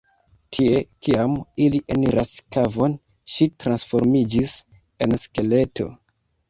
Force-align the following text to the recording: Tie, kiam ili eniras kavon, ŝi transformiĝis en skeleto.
Tie, 0.55 0.79
kiam 1.07 1.35
ili 1.67 1.81
eniras 1.97 2.33
kavon, 2.57 2.97
ŝi 3.35 3.49
transformiĝis 3.65 4.59
en 5.07 5.19
skeleto. 5.27 5.93